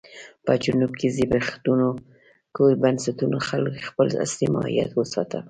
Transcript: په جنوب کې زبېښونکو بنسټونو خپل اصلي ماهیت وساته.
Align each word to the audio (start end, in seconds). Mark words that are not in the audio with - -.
په 0.45 0.53
جنوب 0.63 0.91
کې 0.99 1.07
زبېښونکو 1.17 2.63
بنسټونو 2.81 3.37
خپل 3.87 4.07
اصلي 4.25 4.47
ماهیت 4.55 4.89
وساته. 4.93 5.39